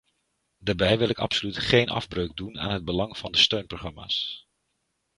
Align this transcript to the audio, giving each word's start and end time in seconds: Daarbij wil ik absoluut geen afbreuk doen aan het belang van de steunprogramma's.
Daarbij 0.59 0.97
wil 0.97 1.09
ik 1.09 1.17
absoluut 1.19 1.57
geen 1.57 1.89
afbreuk 1.89 2.35
doen 2.35 2.59
aan 2.59 2.71
het 2.71 2.85
belang 2.85 3.17
van 3.17 3.31
de 3.31 3.37
steunprogramma's. 3.37 4.47